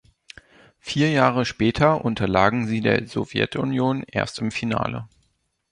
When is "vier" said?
0.79-1.11